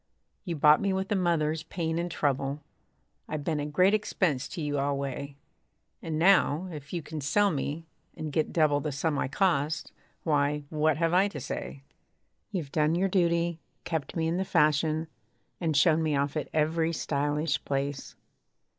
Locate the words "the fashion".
14.37-15.07